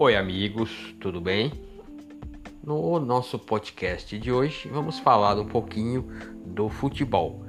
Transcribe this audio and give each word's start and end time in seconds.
Oi, 0.00 0.14
amigos, 0.14 0.94
tudo 1.00 1.20
bem? 1.20 1.50
No 2.62 3.00
nosso 3.00 3.36
podcast 3.36 4.16
de 4.16 4.30
hoje 4.30 4.68
vamos 4.68 5.00
falar 5.00 5.36
um 5.36 5.44
pouquinho 5.44 6.06
do 6.46 6.68
futebol. 6.68 7.44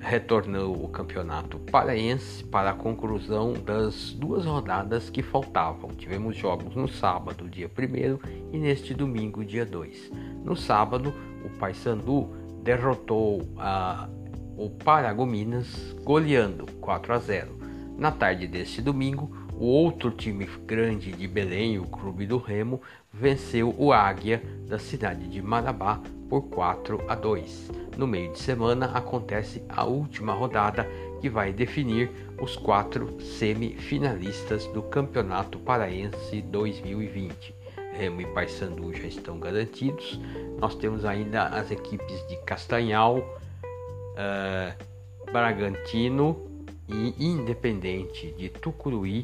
Retornou 0.00 0.84
o 0.84 0.88
campeonato 0.88 1.60
paraense 1.60 2.42
para 2.42 2.70
a 2.70 2.74
conclusão 2.74 3.52
das 3.52 4.10
duas 4.10 4.44
rodadas 4.46 5.10
que 5.10 5.22
faltavam. 5.22 5.90
Tivemos 5.90 6.36
jogos 6.36 6.74
no 6.74 6.88
sábado, 6.88 7.48
dia 7.48 7.70
1 7.70 8.52
e 8.52 8.58
neste 8.58 8.92
domingo, 8.92 9.44
dia 9.44 9.64
2. 9.64 10.10
No 10.44 10.56
sábado, 10.56 11.14
o 11.44 11.50
Paysandu 11.50 12.30
derrotou 12.64 13.42
a, 13.56 14.08
o 14.56 14.70
Paragominas 14.70 15.94
goleando 16.02 16.66
4 16.80 17.14
a 17.14 17.18
0. 17.18 17.60
Na 17.96 18.10
tarde 18.10 18.48
deste 18.48 18.82
domingo, 18.82 19.39
o 19.60 19.66
outro 19.66 20.10
time 20.10 20.46
grande 20.64 21.12
de 21.12 21.28
Belém, 21.28 21.78
o 21.78 21.84
Clube 21.84 22.26
do 22.26 22.38
Remo, 22.38 22.80
venceu 23.12 23.74
o 23.76 23.92
Águia 23.92 24.42
da 24.66 24.78
cidade 24.78 25.28
de 25.28 25.42
Marabá 25.42 26.00
por 26.30 26.44
4 26.44 27.04
a 27.06 27.14
2. 27.14 27.70
No 27.98 28.06
meio 28.06 28.32
de 28.32 28.38
semana 28.38 28.86
acontece 28.86 29.62
a 29.68 29.84
última 29.84 30.32
rodada 30.32 30.88
que 31.20 31.28
vai 31.28 31.52
definir 31.52 32.10
os 32.40 32.56
quatro 32.56 33.20
semifinalistas 33.20 34.66
do 34.68 34.82
Campeonato 34.82 35.58
Paraense 35.58 36.40
2020. 36.40 37.54
Remo 37.92 38.22
e 38.22 38.26
Paysandu 38.28 38.94
já 38.94 39.08
estão 39.08 39.38
garantidos. 39.38 40.18
Nós 40.58 40.74
temos 40.74 41.04
ainda 41.04 41.48
as 41.48 41.70
equipes 41.70 42.26
de 42.28 42.36
Castanhal, 42.46 43.18
uh, 43.18 45.30
Bragantino 45.30 46.48
e 46.88 47.14
Independente 47.22 48.32
de 48.38 48.48
Tucuruí 48.48 49.22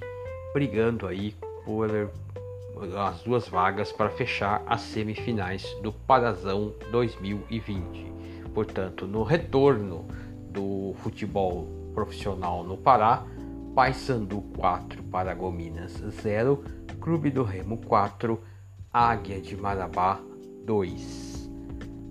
brigando 0.52 1.06
aí 1.06 1.34
por 1.64 1.91
as 2.97 3.22
duas 3.22 3.48
vagas 3.48 3.91
para 3.91 4.11
fechar 4.11 4.62
as 4.66 4.83
semifinais 4.83 5.64
do 5.83 5.92
Parazão 5.92 6.75
2020. 6.91 8.12
Portanto, 8.53 9.06
no 9.06 9.22
retorno 9.22 10.06
do 10.50 10.94
futebol 10.98 11.66
profissional 11.94 12.62
no 12.62 12.77
Pará, 12.77 13.25
Paysandu 13.75 14.42
4, 14.56 15.03
Paragominas 15.05 15.92
0, 16.22 16.64
Clube 17.00 17.31
do 17.31 17.42
Remo 17.42 17.78
4, 17.78 18.41
Águia 18.92 19.41
de 19.41 19.56
Marabá 19.56 20.20
2. 20.64 21.50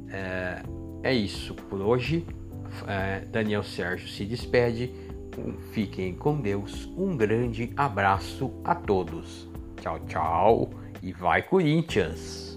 É, 0.09 0.64
é 1.03 1.14
isso 1.14 1.53
por 1.53 1.81
hoje. 1.81 2.25
É, 2.88 3.22
Daniel 3.25 3.64
Sérgio 3.64 4.08
se 4.08 4.25
despede 4.25 4.92
Fiquem 5.72 6.14
com 6.14 6.39
Deus. 6.39 6.89
Um 6.97 7.16
grande 7.16 7.72
abraço 7.75 8.52
a 8.64 8.75
todos. 8.75 9.47
Tchau, 9.81 10.00
tchau 10.08 10.69
e 11.02 11.11
vai 11.11 11.42
Corinthians! 11.42 12.55